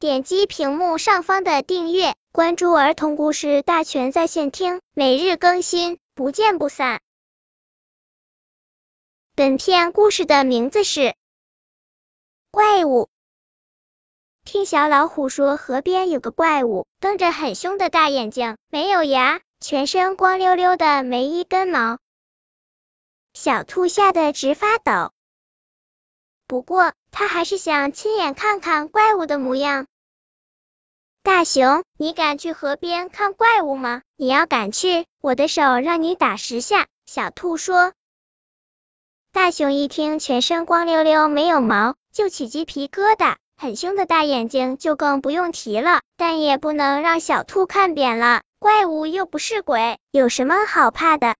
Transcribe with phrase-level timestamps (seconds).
[0.00, 7.00] 点击屏幕上方的订阅，关注儿童故事大全在线听，每日更新，不见不散。
[9.34, 11.00] 本片故事的名字是
[12.52, 13.06] 《怪物》。
[14.44, 21.98] 听小老虎说，河边有个怪物，瞪着很凶的大眼睛，没有牙，全身光溜溜的，没一根毛。
[23.34, 25.12] 小兔吓得直发抖。
[26.46, 29.86] 不过，他还是想亲眼看看怪物的模样。
[31.22, 34.02] 大熊，你敢去河边看怪物吗？
[34.16, 36.86] 你要敢去，我的手让你打十下。
[37.06, 37.92] 小兔说。
[39.32, 46.00] 大熊一听，全身光溜溜，没有毛，就起鸡皮疙瘩，很凶的大眼睛就更不用提了。
[46.16, 51.36] 但也不能让小兔看扁了，怪物又不是鬼，有什么好怕的？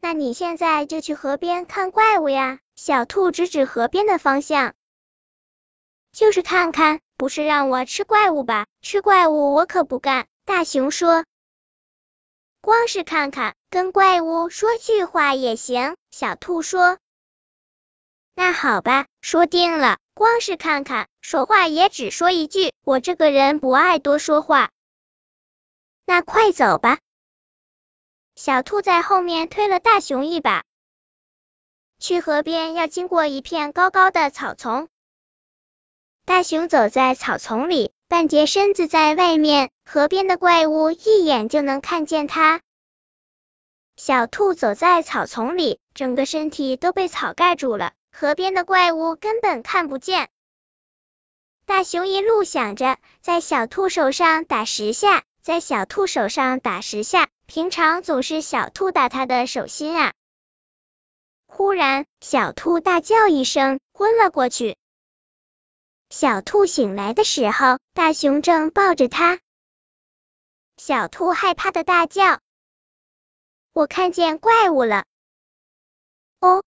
[0.00, 2.58] 那你现在就去河边看怪物呀！
[2.74, 4.74] 小兔指指河边的方向，
[6.12, 8.66] 就是看看，不是让我吃怪物吧？
[8.80, 10.26] 吃怪物我可不干。
[10.46, 11.24] 大熊说，
[12.62, 15.96] 光是看看，跟怪物说句话也行。
[16.10, 16.98] 小兔说，
[18.34, 22.72] 那好吧，说定了，光是看看，说话也只说一句。
[22.82, 24.70] 我这个人不爱多说话，
[26.06, 26.98] 那快走吧。
[28.42, 30.64] 小兔在后面推了大熊一把。
[31.98, 34.88] 去河边要经过一片高高的草丛，
[36.24, 42.62] 大熊走在草丛里，半截身子在外面，河边的怪物一眼就能看见它。
[43.96, 50.30] 小兔走在草丛里，整个身体都被草盖住了，河边的怪物根本看不见。
[51.66, 60.14] 大熊一路想着，在小兔手上打十下，在小兔手上打十下，平常总是小兔打他的手心啊。
[61.48, 64.76] 忽然，小兔大叫一声，昏了过去。
[66.10, 69.40] 小兔醒来的时候，大熊正抱着它。
[70.76, 72.40] 小兔害怕的大叫
[73.74, 75.04] ：“我看见怪物了！”
[76.38, 76.62] 哦，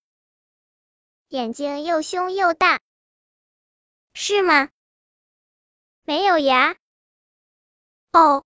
[1.29, 2.81] 眼睛又凶又大，
[4.13, 4.67] 是吗？
[6.03, 6.75] 没有牙。
[8.11, 8.43] 哦，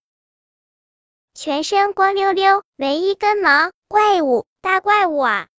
[1.37, 5.49] 全身光溜溜，没一根毛，怪物，大怪物啊！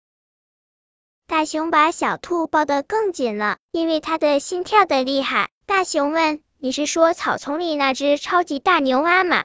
[1.28, 5.50] 大熊把小兔抱得更紧了，因为它的心跳的厉害。
[5.66, 9.44] 大熊问：“你是说草丛里那只超级大牛蛙吗？”“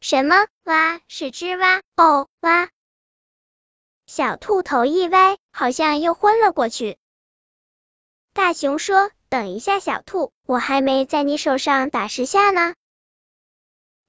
[0.00, 1.02] 什么蛙？
[1.08, 2.70] 是只蛙？”“哦，蛙。”
[4.08, 6.96] 小兔头一歪，好像又昏了过去。
[8.32, 12.74] 大熊说：“等一下，小兔，我还没在你手上打十下呢。”